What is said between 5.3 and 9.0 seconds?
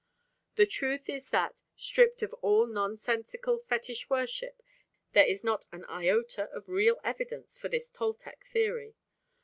not an iota of real evidence for this Toltec theory.